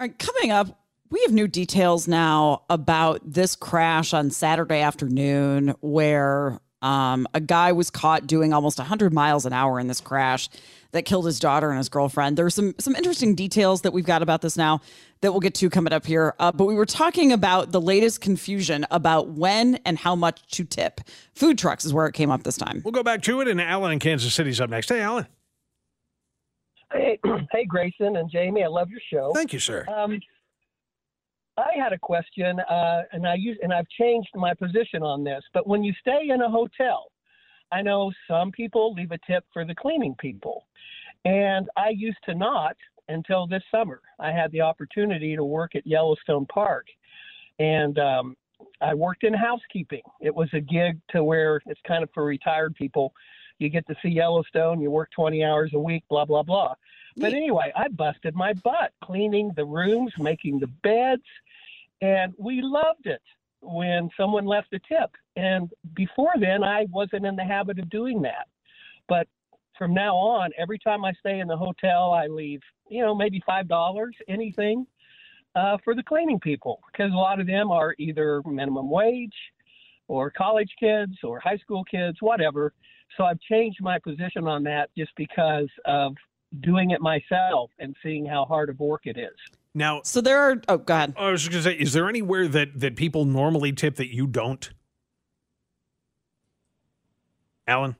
[0.00, 0.78] All right, coming up,
[1.10, 7.72] we have new details now about this crash on Saturday afternoon where um, a guy
[7.72, 10.48] was caught doing almost 100 miles an hour in this crash
[10.94, 12.36] that killed his daughter and his girlfriend.
[12.36, 14.80] There's some some interesting details that we've got about this now
[15.20, 16.34] that we'll get to coming up here.
[16.38, 20.64] Uh, but we were talking about the latest confusion about when and how much to
[20.64, 21.00] tip.
[21.34, 22.80] Food trucks is where it came up this time.
[22.84, 24.88] We'll go back to it, and Alan in Kansas City's up next.
[24.88, 25.26] Hey, Alan.
[26.92, 27.18] Hey,
[27.52, 29.32] hey, Grayson and Jamie, I love your show.
[29.34, 29.84] Thank you, sir.
[29.88, 30.20] Um,
[31.56, 35.42] I had a question, uh, and I use and I've changed my position on this.
[35.52, 37.10] But when you stay in a hotel,
[37.72, 40.66] I know some people leave a tip for the cleaning people,
[41.24, 42.76] and I used to not
[43.08, 44.00] until this summer.
[44.18, 46.86] I had the opportunity to work at Yellowstone Park,
[47.58, 48.36] and um,
[48.80, 50.02] I worked in housekeeping.
[50.20, 53.12] It was a gig to where it's kind of for retired people.
[53.58, 56.74] You get to see Yellowstone, you work 20 hours a week, blah, blah, blah.
[57.16, 61.22] But anyway, I busted my butt cleaning the rooms, making the beds,
[62.00, 63.22] and we loved it
[63.60, 65.10] when someone left a tip.
[65.36, 68.48] And before then, I wasn't in the habit of doing that.
[69.08, 69.28] But
[69.76, 73.42] from now on, every time I stay in the hotel, I leave, you know, maybe
[73.48, 74.86] $5, anything
[75.54, 79.34] uh, for the cleaning people, because a lot of them are either minimum wage
[80.08, 82.72] or college kids or high school kids, whatever.
[83.16, 86.14] So I've changed my position on that just because of
[86.60, 89.34] doing it myself and seeing how hard of work it is.
[89.74, 91.14] Now, So there are, oh, God.
[91.16, 94.14] I was just going to say, is there anywhere that, that people normally tip that
[94.14, 94.70] you don't?
[97.66, 97.96] Alan?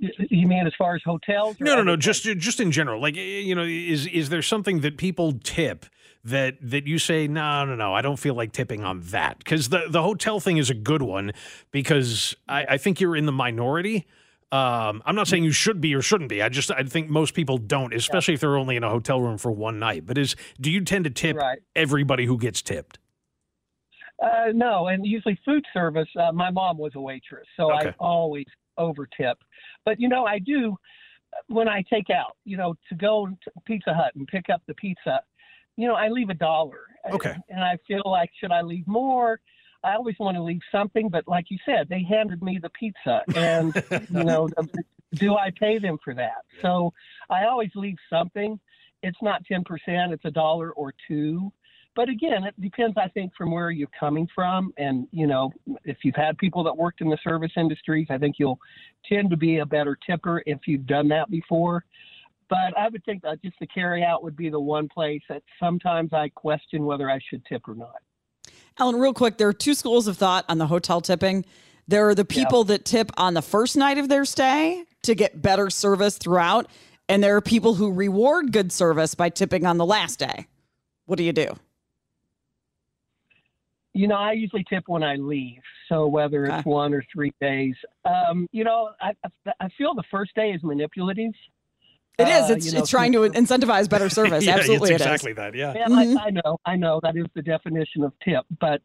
[0.00, 1.56] You mean as far as hotels?
[1.60, 1.96] No, no, no.
[1.96, 5.86] Just just in general, like you know, is is there something that people tip
[6.24, 9.68] that that you say, no, no, no, I don't feel like tipping on that because
[9.70, 11.32] the the hotel thing is a good one
[11.70, 14.06] because I, I think you're in the minority.
[14.50, 16.40] Um, I'm not saying you should be or shouldn't be.
[16.42, 19.36] I just I think most people don't, especially if they're only in a hotel room
[19.36, 20.06] for one night.
[20.06, 21.58] But is do you tend to tip Right.
[21.76, 22.98] everybody who gets tipped?
[24.22, 26.08] Uh, no, and usually food service.
[26.18, 27.88] Uh, my mom was a waitress, so Okay.
[27.88, 29.38] I always over tip.
[29.84, 30.76] But you know, I do
[31.48, 34.74] when I take out, you know, to go to Pizza Hut and pick up the
[34.74, 35.20] pizza,
[35.76, 36.80] you know, I leave a dollar.
[37.10, 37.36] Okay.
[37.48, 39.40] And I feel like, should I leave more?
[39.84, 43.22] I always want to leave something, but like you said, they handed me the pizza,
[43.36, 43.72] and
[44.10, 44.48] you know,
[45.14, 46.44] do I pay them for that?
[46.62, 46.92] So
[47.30, 48.58] I always leave something.
[49.04, 51.52] It's not ten percent; it's a dollar or two.
[51.98, 55.52] But again, it depends, I think, from where you're coming from, and you know,
[55.84, 58.60] if you've had people that worked in the service industries, I think you'll
[59.08, 61.84] tend to be a better tipper if you've done that before.
[62.48, 65.42] But I would think that just the carry out would be the one place that
[65.58, 67.96] sometimes I question whether I should tip or not.
[68.78, 71.44] Ellen, real quick, there are two schools of thought on the hotel tipping.
[71.88, 75.42] There are the people that tip on the first night of their stay to get
[75.42, 76.68] better service throughout,
[77.08, 80.46] and there are people who reward good service by tipping on the last day.
[81.04, 81.56] What do you do?
[83.98, 85.60] You know, I usually tip when I leave.
[85.88, 90.04] So whether it's one or three days, um, you know, I, I- I feel the
[90.08, 91.32] first day is manipulative.
[92.16, 92.48] It is.
[92.48, 94.44] Uh, It's you know, it's trying to incentivize better service.
[94.44, 95.52] yeah, Absolutely, it's it exactly that.
[95.56, 95.74] Yeah.
[95.76, 98.82] Yeah, I, I know, I know that is the definition of tip, but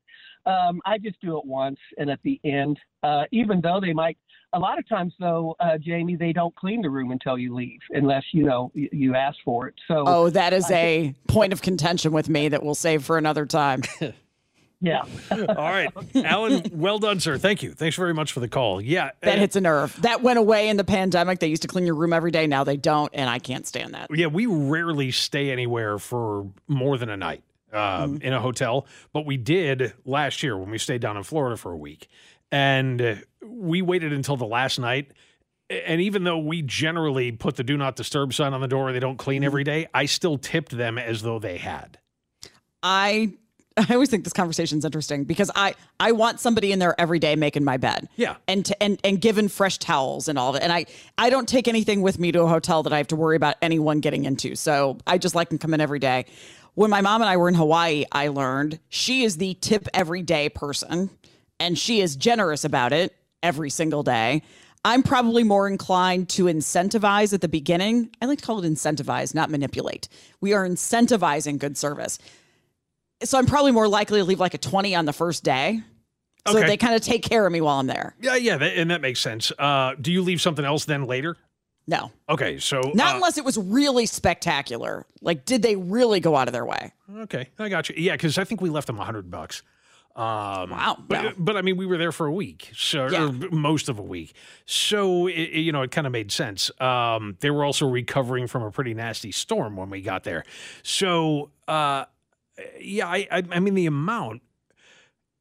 [0.47, 2.79] um, I just do it once and at the end.
[3.03, 4.17] Uh, even though they might,
[4.53, 7.79] a lot of times though, uh, Jamie, they don't clean the room until you leave,
[7.91, 9.75] unless you know you, you ask for it.
[9.87, 13.45] So Oh, that is a point of contention with me that we'll save for another
[13.45, 13.83] time.
[14.83, 16.63] yeah, All right, Alan.
[16.73, 17.37] Well done, sir.
[17.37, 17.71] Thank you.
[17.73, 18.81] Thanks very much for the call.
[18.81, 19.11] Yeah.
[19.21, 19.99] That uh, hits a nerve.
[20.01, 21.39] That went away in the pandemic.
[21.39, 22.45] They used to clean your room every day.
[22.45, 24.09] Now they don't, and I can't stand that.
[24.13, 28.17] Yeah, we rarely stay anywhere for more than a night uh, Mm-hmm.
[28.21, 31.71] in a hotel, but we did last year when we stayed down in Florida for
[31.71, 32.07] a week,
[32.51, 35.11] and we waited until the last night.
[35.69, 38.99] And even though we generally put the do not disturb sign on the door, they
[38.99, 39.23] don't Mm-hmm.
[39.23, 39.87] clean every day.
[39.93, 41.97] I still tipped them as though they had.
[42.83, 43.33] I
[43.77, 47.35] I always think this conversation's interesting because I I want somebody in there every day
[47.35, 48.07] making my bed.
[48.15, 48.35] Yeah.
[48.47, 50.63] And to, and and given fresh towels and all of it.
[50.63, 50.85] And I
[51.17, 53.55] I don't take anything with me to a hotel that I have to worry about
[53.61, 54.55] anyone getting into.
[54.55, 56.25] So I just like them come in every day.
[56.75, 60.21] When my mom and I were in Hawaii, I learned she is the tip every
[60.21, 61.09] day person
[61.59, 64.41] and she is generous about it every single day.
[64.85, 68.09] I'm probably more inclined to incentivize at the beginning.
[68.21, 70.09] I like to call it incentivize, not manipulate.
[70.41, 72.19] We are incentivizing good service
[73.23, 75.81] so I'm probably more likely to leave like a 20 on the first day.
[76.47, 76.67] So Okay.
[76.67, 78.15] they kind of take care of me while I'm there.
[78.21, 79.51] Yeah, yeah, that, and that makes sense.
[79.57, 81.37] Uh, do you leave something else then later?
[81.87, 85.05] No, Okay, so not uh, unless it was really spectacular.
[85.21, 86.93] Like, did they really go out of their way?
[87.23, 87.95] Okay, I got you.
[87.97, 89.63] Yeah, because I think we left them a hundred bucks.
[90.15, 91.31] Um, Wow, But, no.
[91.37, 93.31] but I mean, we were there for a week, so Yeah.
[93.51, 94.33] most of a week.
[94.65, 96.69] So it- you know, it kind of made sense.
[96.79, 100.43] Um, they were also recovering from a pretty nasty storm when we got there.
[100.83, 102.05] So uh,
[102.79, 104.41] yeah, I, I, I mean, the amount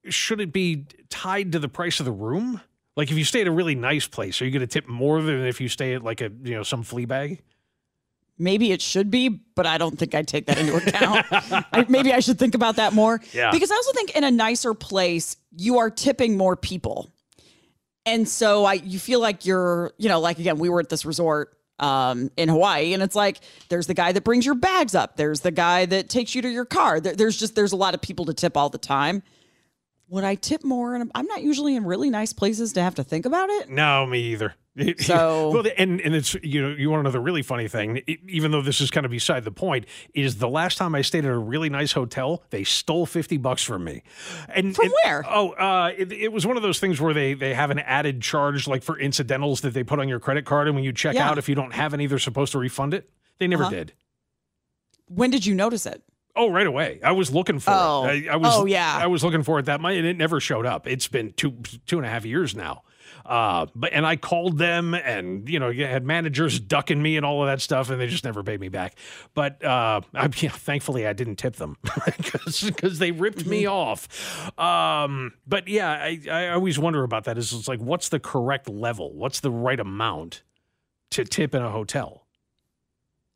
[0.09, 2.61] should it be tied to the price of the room?
[2.97, 5.23] Like, if you stay at a really nice place, are you going to tip more
[5.23, 7.41] than if you stay at like a you know some flea bag?
[8.39, 11.27] Maybe it should be, but I don't think I'd take that into account.
[11.31, 13.21] I, maybe I should think about that more.
[13.33, 13.51] Yeah.
[13.51, 17.11] Because I also think in a nicer place, you are tipping more people.
[18.05, 21.05] And so I you feel like you're, you know, like again, we were at this
[21.05, 25.17] resort um, in Hawaii, and it's like there's the guy that brings your bags up,
[25.17, 27.01] there's the guy that takes you to your car.
[27.01, 29.23] There, there's just there's a lot of people to tip all the time.
[30.09, 30.95] Would I tip more?
[30.95, 33.71] And I'm not usually in really nice places to have to think about it.
[33.71, 34.55] No, me either.
[35.01, 38.01] So- well, and and it's you know you want to know the really funny thing,
[38.27, 41.25] even though this is kind of beside the point, is the last time I stayed
[41.27, 44.03] at a really nice hotel, they stole fifty bucks from me.
[44.49, 45.25] And From and- where?
[45.29, 48.23] Oh, uh, it, it was one of those things where they they have an added
[48.23, 51.17] charge like for incidentals that they put on your credit card, and when you check
[51.17, 51.29] Yeah.
[51.29, 53.11] out, if you don't have any, they're supposed to refund it.
[53.39, 53.71] They never Uh-huh.
[53.71, 53.93] did.
[55.09, 56.03] When did you notice it?
[56.35, 56.99] Oh, right away.
[57.05, 58.05] I was looking for Oh.
[58.07, 58.27] it.
[58.29, 58.55] I, I was.
[58.57, 58.97] Oh, yeah.
[58.99, 60.87] I was looking for it that month, and it never showed up.
[60.87, 62.85] It's been two two and a half years now.
[63.33, 67.43] Uh, but and I called them, and you know, had managers ducking me and all
[67.43, 68.95] of that stuff, and they just never paid me back.
[69.33, 74.07] But uh, I, yeah, thankfully, I didn't tip them because they ripped me off.
[74.59, 77.39] Um, but yeah, I, I always wonder about that.
[77.39, 79.15] Is it's like, what's the correct level?
[79.15, 80.43] What's the right amount
[81.13, 82.27] to tip in a hotel?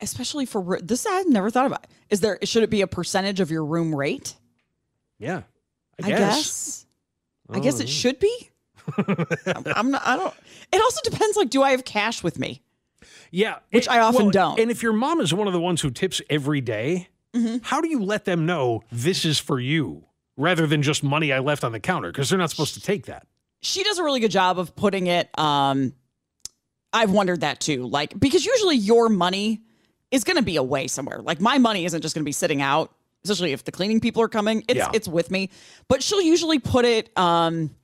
[0.02, 1.86] Especially for this, I've never thought about.
[2.10, 4.34] Is there should it be a percentage of your room rate?
[5.18, 5.44] Yeah,
[6.02, 6.84] I guess.
[7.48, 8.50] I guess it should be.
[9.46, 10.02] I'm- I'm not.
[10.06, 10.34] I don't.
[10.72, 11.36] It also depends.
[11.36, 12.62] Like, do I have cash with me?
[13.30, 14.58] Yeah, Which I often don't.
[14.60, 17.58] And if your mom is one of the ones who tips every day, Mm-hmm.
[17.62, 20.04] how do you let them know this is for you
[20.38, 22.10] rather than just money I left on the counter?
[22.10, 23.26] Because they're not supposed to take that.
[23.60, 25.28] She does a really good job of putting it.
[25.38, 25.92] Um,
[26.94, 27.86] I've wondered that too.
[27.88, 29.60] Like, because usually your money
[30.10, 31.20] is going to be away somewhere.
[31.20, 32.92] Like, my money isn't just going to be sitting out.
[33.24, 34.90] Especially if the cleaning people are coming, it's Yeah.
[34.94, 35.50] it's with me.
[35.88, 37.10] But she'll usually put it.
[37.18, 37.74] Um,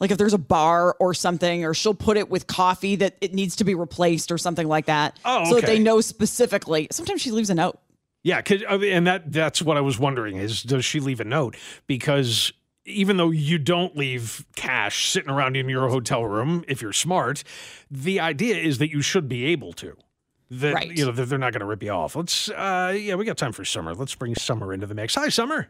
[0.00, 3.34] Like if there's a bar or something, or she'll put it with coffee that it
[3.34, 5.18] needs to be replaced or something like that.
[5.24, 6.88] Oh, So that they know specifically.
[6.90, 7.78] Sometimes she leaves a note.
[8.24, 11.56] Yeah, mean, and that that's what I was wondering is does she leave a note
[11.86, 12.52] because
[12.84, 17.42] even though you don't leave cash sitting around in your hotel room if you're smart,
[17.90, 19.96] the idea is that you should be able to.
[20.50, 20.96] That Right.
[20.96, 22.14] you know that they're not going to rip you off.
[22.14, 23.94] Let's uh yeah, we got time for summer.
[23.94, 25.14] Let's bring summer into the mix.
[25.16, 25.68] Hi, summer.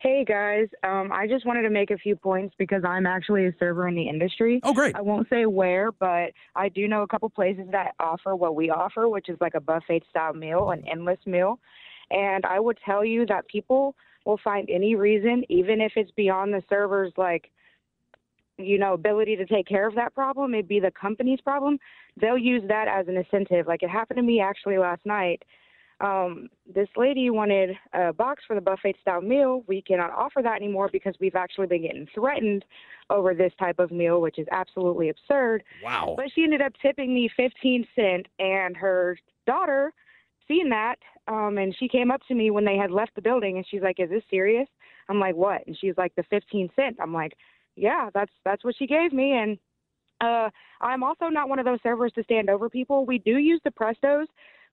[0.00, 3.52] Hey guys, um, I just wanted to make a few points because I'm actually a
[3.58, 4.58] server in the industry.
[4.62, 4.96] Oh, great.
[4.96, 8.70] I won't say where, but I do know a couple places that offer what we
[8.70, 11.60] offer, which is like a buffet style meal, an endless meal.
[12.10, 16.54] And I would tell you that people will find any reason, even if it's beyond
[16.54, 17.50] the server's like,
[18.56, 21.78] you know, ability to take care of that problem, it'd be the company's problem.
[22.18, 23.66] They'll use that as an incentive.
[23.66, 25.42] Like it happened to me actually last night
[26.00, 29.62] um, this lady wanted a box for the buffet style meal.
[29.66, 32.64] We cannot offer that anymore because we've actually been getting threatened
[33.10, 35.62] over this type of meal, which is absolutely absurd.
[35.84, 36.14] Wow.
[36.16, 39.92] But she ended up tipping me 15 cent, and her daughter
[40.48, 40.96] seen that,
[41.28, 43.82] um, and she came up to me when they had left the building, and she's
[43.82, 44.68] like, "Is this serious?"
[45.08, 47.34] I'm like, "What?" And she's like, "The 15 cent." I'm like,
[47.76, 49.58] "Yeah, that's that's what she gave me." And
[50.20, 53.06] uh, I'm also not one of those servers to stand over people.
[53.06, 54.26] We do use the Prestos,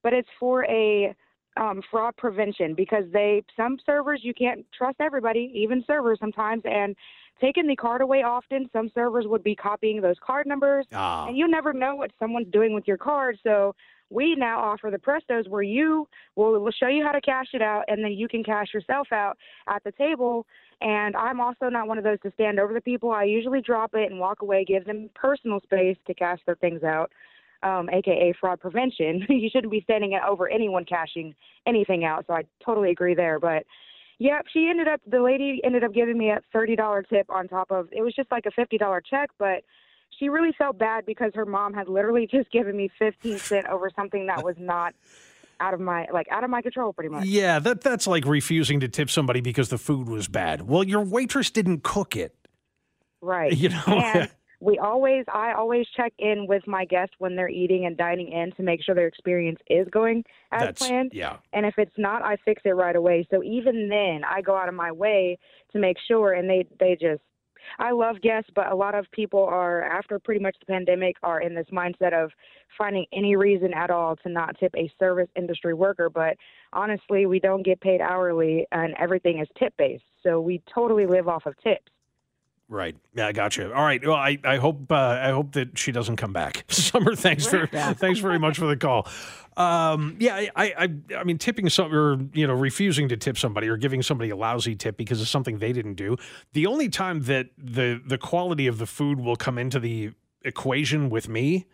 [0.04, 1.16] but it's for a
[1.58, 6.96] um, fraud prevention because they some servers you can't trust everybody, even servers sometimes, and
[7.42, 8.70] taking the card away often.
[8.74, 11.28] Some servers would be copying those card numbers, Ah.
[11.28, 13.40] and you never know what someone's doing with your card.
[13.44, 13.76] So
[14.10, 17.62] we now offer the Prestos where you will will show you how to cash it
[17.62, 20.46] out, and then you can cash yourself out at the table.
[20.80, 23.10] And I'm also not one of those to stand over the people.
[23.10, 26.84] I usually drop it and walk away, give them personal space to cash their things
[26.84, 27.12] out
[27.64, 29.26] um, aka fraud prevention.
[29.30, 32.26] you shouldn't be standing over anyone cashing anything out.
[32.28, 33.40] So I totally agree there.
[33.40, 33.64] But
[34.20, 37.48] yeah, she ended up the lady ended up giving me a thirty dollar tip on
[37.48, 39.64] top of it was just like a fifty dollar check, but
[40.20, 43.90] she really felt bad because her mom had literally just given me fifteen cent over
[43.96, 44.94] something that was not
[45.60, 47.26] out of my like out of my control pretty much.
[47.26, 50.68] Yeah, that that's like refusing to tip somebody because the food was bad.
[50.68, 52.34] Well, your waitress didn't cook it.
[53.22, 53.54] Right.
[53.58, 53.84] You know?
[53.88, 58.32] And we always, I always check in with my guests when they're eating and dining
[58.32, 61.12] in to make sure their experience is going as That's planned.
[61.14, 61.38] yeah.
[61.54, 63.28] And if it's not, I fix it right away.
[63.30, 65.38] So even then, I go out of my way
[65.74, 66.34] to make sure.
[66.34, 67.22] And they, they just,
[67.78, 71.42] I love guests, but a lot of people are, after pretty much the pandemic, are
[71.42, 72.32] in this mindset of
[72.78, 76.10] finding any reason at all to not tip a service industry worker.
[76.10, 76.36] But
[76.74, 80.06] honestly, we don't get paid hourly and everything is tip based.
[80.24, 81.92] So we totally live off of tips.
[82.70, 82.98] Right.
[83.16, 83.72] Yeah, I got you.
[83.72, 84.06] All right.
[84.06, 86.66] Well, I, I hope uh, I hope that she doesn't come back.
[86.70, 89.08] Summer, thanks for thanks very much for the call.
[89.56, 93.70] Um, yeah, I, I I mean tipping some or you know refusing to tip somebody
[93.70, 96.18] or giving somebody a lousy tip because of something they didn't do.
[96.54, 100.12] The only time that the the quality of the food will come into the
[100.44, 101.66] equation with me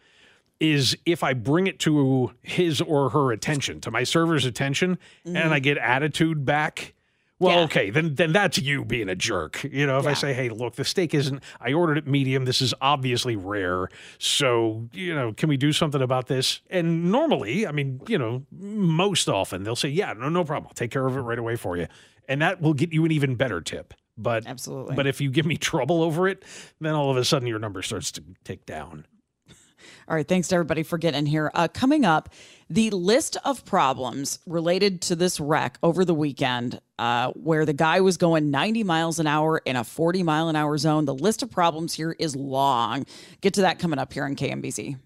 [0.59, 5.53] is if I bring it to his or her attention, to my server's attention, and
[5.53, 6.93] I get attitude back.
[7.43, 7.63] Well, Yeah.
[7.65, 9.63] okay, then then that's you being a jerk.
[9.63, 11.43] You know, if I say, "Hey, look, the steak isn't.
[11.61, 12.45] I ordered it medium.
[12.45, 13.89] This is obviously rare.
[14.17, 18.43] So, you know, can we do something about this?" And normally, I mean, you know,
[18.51, 20.67] most often they'll say, "Yeah, no, no problem.
[20.69, 21.87] I'll take care of it right away for you,"
[22.27, 23.93] and that will get you an even better tip.
[24.17, 24.95] But Absolutely.
[24.95, 26.43] But if you give me trouble over it,
[26.79, 29.05] then all of a sudden your number starts to tick down.
[30.07, 31.51] All right, thanks to everybody for getting here.
[31.53, 32.29] Uh, coming up,
[32.69, 38.01] the list of problems related to this wreck over the weekend, uh, where the guy
[38.01, 41.05] was going 90 miles an hour in a 40 mile an hour zone.
[41.05, 43.05] The list of problems here is long.
[43.41, 44.97] Get to that coming up here on KMBZ.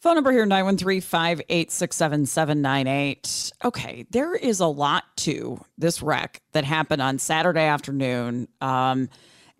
[0.00, 3.52] Phone number here 913 586 7798.
[3.64, 8.46] Okay, there is a lot to this wreck that happened on Saturday afternoon.
[8.60, 9.08] Um,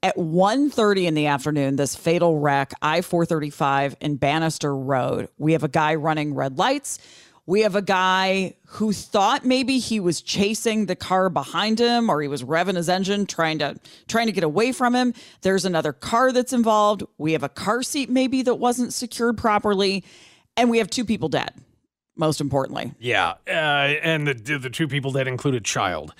[0.02, 5.28] at 1.30 in the afternoon, this fatal wreck, I-435 in Bannister Road.
[5.38, 6.98] We have a guy running red lights.
[7.46, 12.20] We have a guy who thought maybe he was chasing the car behind him or
[12.20, 15.14] he was revving his engine trying to trying to get away from him.
[15.40, 17.04] There's another car that's involved.
[17.16, 20.04] We have a car seat maybe that wasn't secured properly
[20.58, 21.54] and we have two people dead.
[22.16, 22.92] Most importantly.
[22.98, 26.14] Yeah, uh, and the the two people that include a child,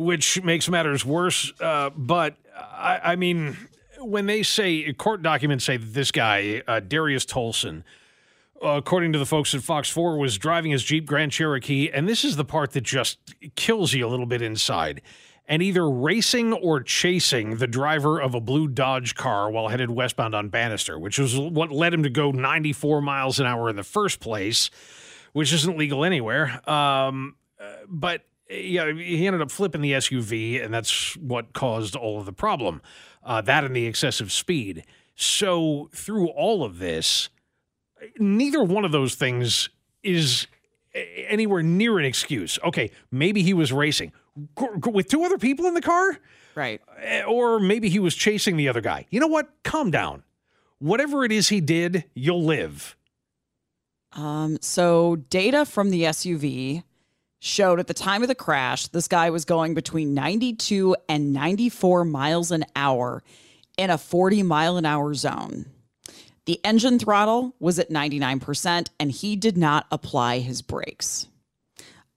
[0.00, 1.52] which makes matters worse.
[1.60, 3.56] Uh, but I, I mean,
[3.98, 7.82] when they say court documents say that this guy uh, Darius Tolson,
[8.62, 12.24] according to the folks at Fox Four, was driving his Jeep Grand Cherokee, and this
[12.24, 13.18] is the part that just
[13.56, 15.02] kills you a little bit inside.
[15.46, 20.32] And either racing or chasing the driver of a blue Dodge car while headed westbound
[20.32, 23.82] on Bannister, which was what led him to go 94 miles an hour in the
[23.82, 24.70] first place
[25.32, 26.60] which isn't legal anywhere.
[26.68, 27.86] Um, uh,
[28.50, 32.32] but yeah, he ended up flipping the SUV, and that's what caused all of the
[32.32, 32.82] problem.
[33.22, 34.84] uh, that and the excessive speed.
[35.14, 37.28] So through all of this,
[38.18, 39.68] neither one of those things
[40.02, 40.46] is
[40.94, 42.58] anywhere near an excuse.
[42.64, 44.12] Okay, maybe he was racing
[44.86, 46.18] with two other people in the car,
[46.54, 46.80] Right.
[47.00, 49.06] Eh, or maybe he was chasing the other guy.
[49.10, 49.50] You know what?
[49.62, 50.24] Calm down.
[50.78, 52.96] Whatever it is he did, you'll live.
[54.12, 56.82] Um, so data from the SUV
[57.40, 62.04] showed at the time of the crash, this guy was going between 92 and 94
[62.04, 63.22] miles an hour
[63.76, 65.66] in a 40 mile an hour zone.
[66.44, 71.26] The engine throttle was at 99%, and he did not apply his brakes.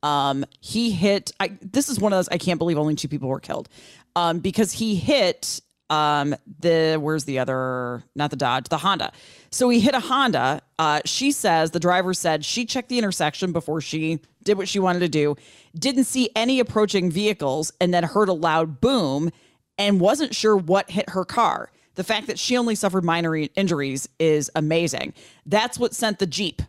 [0.01, 1.31] Um, he hit.
[1.39, 2.29] I, this is one of those.
[2.29, 3.69] I can't believe only two people were killed,
[4.15, 9.11] um, because he hit um the where's the other not the Dodge the Honda.
[9.51, 10.61] So he hit a Honda.
[10.79, 14.79] Uh, she says the driver said she checked the intersection before she did what she
[14.79, 15.35] wanted to do,
[15.77, 19.31] didn't see any approaching vehicles, and then heard a loud boom
[19.77, 21.71] and wasn't sure what hit her car.
[21.95, 25.13] The fact that she only suffered minor injuries is amazing.
[25.45, 26.61] That's what sent the Jeep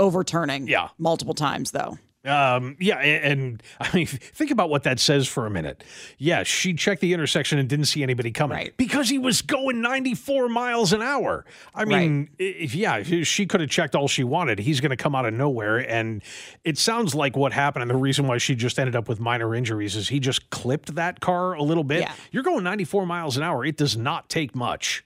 [0.00, 0.88] overturning Yeah.
[0.98, 1.98] multiple times, though.
[2.24, 5.82] Um, yeah, a- and, I mean, think about what that says for a minute.
[6.18, 8.76] Yeah, she checked the intersection and didn't see anybody coming Right.
[8.76, 11.44] because he was going 94 miles an hour.
[11.74, 14.60] I mean, if, yeah, if she could have checked all she wanted.
[14.60, 16.22] He's going to come out of nowhere, and
[16.62, 17.82] it sounds like what happened.
[17.82, 20.94] And the reason why she just ended up with minor injuries is he just clipped
[20.94, 22.02] that car a little bit.
[22.02, 22.12] Yeah.
[22.30, 23.64] You're going 94 miles an hour.
[23.64, 25.04] It does not take much.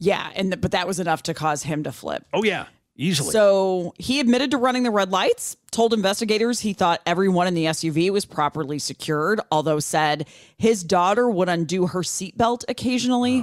[0.00, 2.24] Yeah, and th- but that was enough to cause him to flip.
[2.32, 2.66] Oh yeah,
[2.98, 3.30] easily.
[3.30, 7.64] So he admitted to running the red lights, told investigators he thought everyone in the
[7.66, 10.28] SUV was properly secured, although said
[10.58, 13.42] his daughter would undo her seatbelt occasionally.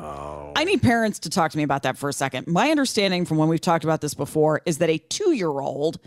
[0.56, 2.45] I need parents to talk to me about that for a second.
[2.45, 5.99] My understanding from when we've talked about this before is that a two year old,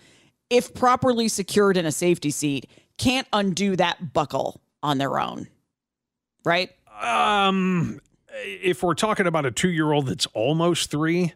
[0.51, 5.49] if properly secured in a safety seat, can't undo that buckle on their own.
[6.45, 6.71] Right?
[7.03, 8.01] um,
[8.41, 11.33] if we're talking about a two year old that's almost three,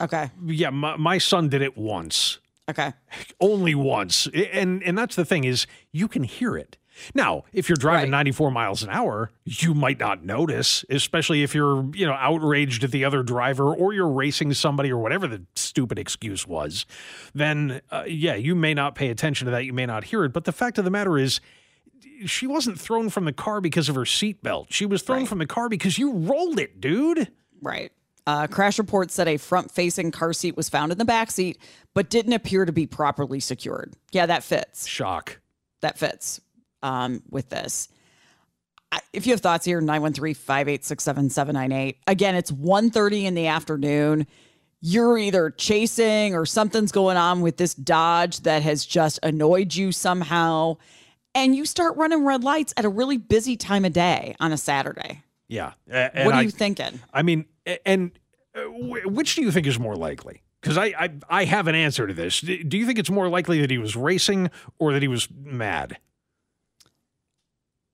[0.00, 0.30] Okay.
[0.44, 2.38] yeah, my, my son did it once.
[2.68, 2.92] Okay.
[3.40, 6.76] only once and and that's the thing is you can hear it
[7.14, 8.18] now if you're driving Right.
[8.26, 12.90] 94 miles an hour you might not notice especially if you're you know outraged at
[12.90, 16.86] the other driver or you're racing somebody or whatever the stupid excuse was
[17.32, 20.32] then uh, yeah you may not pay attention to that you may not hear it
[20.32, 21.40] but the fact of the matter is
[22.24, 25.28] she wasn't thrown from the car because of her seatbelt she was thrown Right.
[25.28, 27.30] from the car because you rolled it dude
[27.62, 27.92] Right.
[28.26, 31.58] Uh, crash report said a front facing car seat was found in the back seat,
[31.94, 33.94] but didn't appear to be properly secured.
[34.10, 34.86] Yeah, that fits.
[34.86, 35.38] shock
[35.82, 36.40] That fits
[36.82, 37.88] um, with this.
[38.90, 41.96] I- If you have thoughts here, 913-586-7798.
[42.06, 44.26] Again, it's 1.30 in the afternoon.
[44.80, 49.90] You're either chasing or something's going on with this Dodge that has just annoyed you
[49.92, 50.76] somehow.
[51.34, 54.56] And you start running red lights at a really busy time of day on a
[54.56, 55.22] Saturday.
[55.48, 57.00] yeah and what are I- you thinking?
[57.12, 57.46] I mean,
[57.84, 58.12] and
[58.54, 60.42] uh, which do you think is more likely?
[60.60, 62.40] Because I, I I have an answer to this.
[62.40, 65.98] Do you think it's more likely that he was racing or that he was mad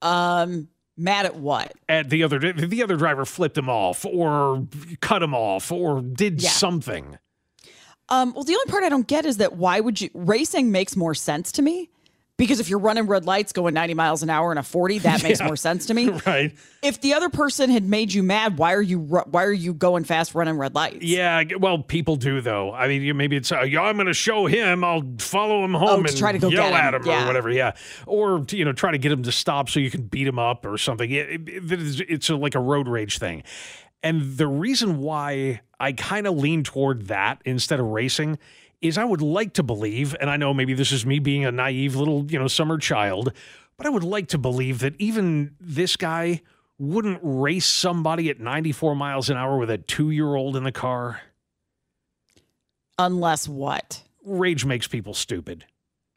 [0.01, 1.73] Um, mad at what?
[1.89, 4.67] at the other the other driver flipped him off or
[5.01, 6.51] cut him off or did Yeah.
[6.51, 7.19] something?
[8.09, 10.97] Um, well, the only part I don't get is that why would you racing makes
[10.97, 11.89] more sense to me
[12.39, 15.23] because if you're running red lights going 90 miles an hour in a 40, that
[15.25, 15.47] makes Yeah.
[15.47, 16.09] more sense to me.
[16.27, 16.55] Right?
[16.83, 20.05] If the other person had made you mad, why are you why are you going
[20.05, 21.03] fast running red lights?
[21.05, 21.43] Yeah.
[21.59, 22.73] Well, people do though.
[22.73, 24.83] I mean, you- maybe it's uh, yeah, I'm going to show him.
[24.83, 26.75] I'll follow him home Oh, and try to go yell him.
[26.75, 27.25] at him Yeah.
[27.25, 27.51] or whatever.
[27.51, 27.73] Yeah.
[28.07, 30.65] Or you know, try to get him to stop so you can beat him up
[30.67, 31.11] or something.
[31.11, 33.43] It- it- it's it's a, like a road rage thing.
[34.03, 38.39] And the reason why I kind of lean toward that instead of racing
[38.83, 41.53] is I would like to believe, and I know maybe this is me being a
[41.53, 43.33] naive little, you know, summer child,
[43.77, 46.43] but I would like to believe that even this guy
[46.79, 50.73] wouldn't race somebody at 94 miles an hour with a two year old in the
[50.73, 51.23] car.
[52.99, 54.03] Unless what?
[54.25, 55.65] Rage makes people stupid.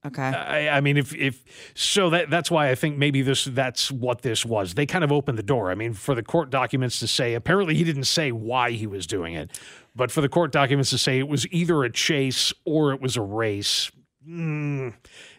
[0.05, 0.21] Okay.
[0.21, 1.43] I, I mean, if if
[1.73, 4.75] so, that that's why I think maybe this that's what this was.
[4.75, 5.71] They kind of opened the door.
[5.71, 9.07] I mean, for the court documents to say apparently he didn't say why he was
[9.07, 9.59] doing it,
[9.95, 13.15] but for the court documents to say it was either a chase or it was
[13.15, 13.91] a race.
[14.27, 14.93] Mm,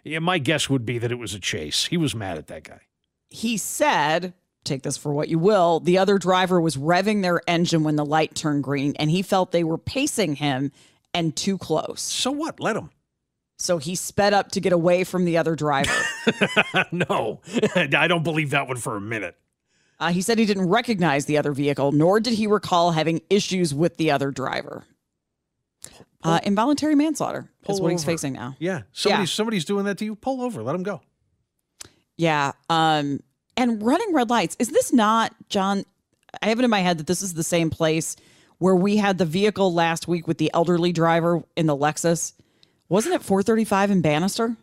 [0.04, 1.86] yeah, my guess would be that it was a chase.
[1.86, 2.80] He was mad at that guy.
[3.28, 4.32] he said,
[4.64, 8.04] take this for what you will, the other driver was revving their engine when the
[8.04, 10.72] light turned green and he felt they were pacing him
[11.14, 12.02] and too close.
[12.02, 12.60] So what?
[12.60, 12.90] Let him.
[13.58, 15.90] So he sped up to get away from the other driver.
[16.92, 17.40] no,
[17.74, 19.34] I don't believe that one for a minute.
[19.98, 23.74] Uh, he said he didn't recognize the other vehicle, nor did he recall having issues
[23.74, 24.84] with the other driver.
[26.22, 28.12] Uh, involuntary manslaughter is Pull what he's over.
[28.12, 28.56] facing now.
[28.58, 30.16] Yeah, somebody's somebody's doing that to you.
[30.16, 30.62] Pull over.
[30.62, 31.00] Let him go.
[32.16, 32.52] Yeah.
[32.68, 33.20] Um,
[33.56, 35.84] and running red lights is this not John?
[36.42, 38.16] I have it in my head that this is the same place
[38.58, 42.32] where we had the vehicle last week with the elderly driver in the Lexus.
[42.88, 44.56] Wasn't it 435 in Bannister?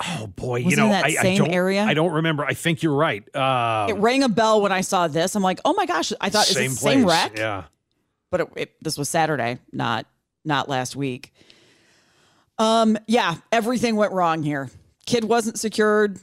[0.00, 1.84] Oh boy, Was you know, that I, I same don't, area?
[1.84, 2.44] I don't remember.
[2.44, 3.22] I think you're right.
[3.34, 5.36] Uh, it rang a bell when I saw this.
[5.36, 6.12] I'm like, oh my gosh!
[6.20, 7.64] I thought same it's the same wreck, Yeah.
[8.30, 10.06] but it, it, this was Saturday, not
[10.44, 11.32] not last week.
[12.58, 14.68] Um, yeah, everything went wrong here.
[15.06, 16.18] Kid wasn't secured.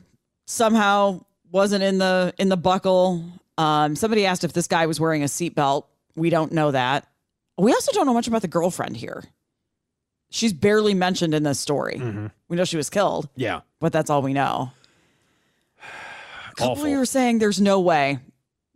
[0.47, 3.23] Somehow wasn't in the in the buckle.
[3.57, 5.85] Um, somebody asked if this guy was wearing a seatbelt.
[6.15, 7.07] We don't know that.
[7.57, 9.23] We also don't know much about the girlfriend here.
[10.33, 11.97] She's barely mentioned in this story.
[11.97, 12.27] Mm-hmm.
[12.47, 13.61] We know she was killed, Yeah.
[13.79, 14.71] but that's all we know.
[16.49, 16.85] A couple Awful.
[16.85, 18.19] of you were saying there's no way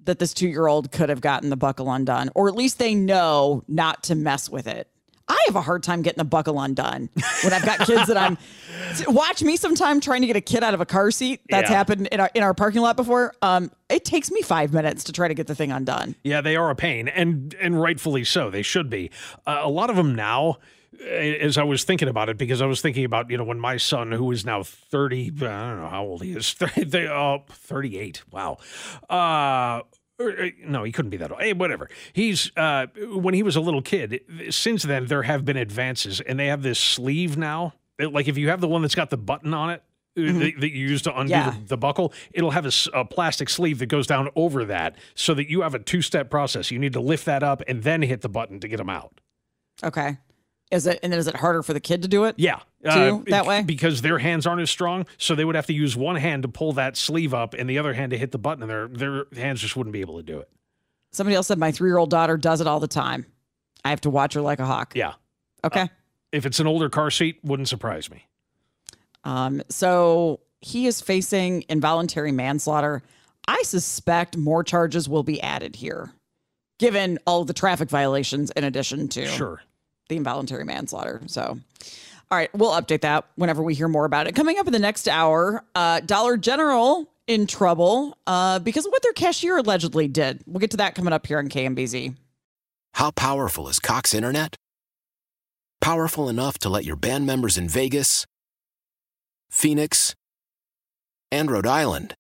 [0.04, 2.94] that this two year old could have gotten the buckle undone, or at least they
[2.94, 4.88] know not to mess with it.
[5.28, 7.10] I have a hard time getting the buckle undone
[7.44, 8.38] when I've got kids that I'm.
[9.08, 11.42] Watch me sometime trying to get a kid out of a car seat.
[11.50, 11.76] That's Yeah.
[11.78, 13.34] happened in our in our parking lot before.
[13.42, 16.16] Um, it takes me five minutes to try to get the thing undone.
[16.24, 18.52] Yeah, they are a pain, and and rightfully so.
[18.52, 19.10] They should be.
[19.48, 20.58] Uh, a lot of them now.
[21.02, 23.78] As I was thinking about it, because I was thinking about you know when my
[23.78, 28.24] son, who is now thirty, I don't know how old he is, they, uh, thirty-eight.
[28.32, 28.58] Wow.
[29.10, 29.82] Uh,
[30.18, 30.24] uh,
[30.66, 31.42] no, he couldn't be that old.
[31.42, 31.90] Hey, whatever.
[32.14, 34.22] He's uh, when he was a little kid.
[34.50, 37.74] Since then, there have been advances, and they have this sleeve now.
[38.00, 39.84] Like if you have the one that's got the button on it.
[40.18, 41.52] uh, That, that you use to undo Yeah.
[41.52, 45.50] the, the buckle, it'll have a plastic sleeve that goes down over that so that
[45.50, 46.72] you have a two step process.
[46.72, 49.20] You need to lift that up and then hit the button to get them out.
[49.84, 50.18] Okay,
[50.72, 52.36] is it and then is it harder for the kid to do it?
[52.38, 52.60] Yeah.
[52.84, 53.64] Too, that way?
[53.64, 55.08] Because their hands aren't as strong.
[55.18, 57.80] So they would have to use one hand to pull that sleeve up and the
[57.80, 60.24] other hand to hit the button, and their, their hands just wouldn't be able to
[60.24, 60.50] do it.
[61.12, 63.26] Somebody else said my three year old daughter does it all the time.
[63.84, 64.94] I have to watch her like a hawk.
[64.96, 65.14] Yeah.
[65.64, 65.90] Okay.
[66.32, 68.28] If it's an older car seat, wouldn't surprise me.
[69.24, 73.02] Um, so he is facing involuntary manslaughter.
[73.48, 76.12] I suspect more charges will be added here,
[76.80, 79.62] given all the traffic violations in addition to Sure.
[80.10, 81.22] The involuntary manslaughter.
[81.28, 81.42] So,
[82.32, 84.36] all right, we'll update that whenever we hear more about it.
[84.36, 89.02] Coming up in the next hour, uh, Dollar General in trouble uh, because of what
[89.02, 90.44] their cashier allegedly did.
[90.46, 92.16] We'll get to that coming up here on KMBZ.
[92.94, 94.56] How powerful is Cox Internet?
[95.82, 98.26] Powerful enough to let your band members in Vegas,
[99.50, 100.16] Phoenix,
[101.32, 102.16] and Rhode Island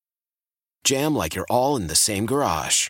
[0.83, 2.89] jam like you're all in the same garage.